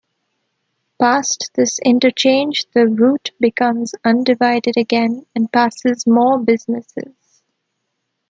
[0.99, 7.13] Past this interchange, the route becomes undivided again and passes more businesses.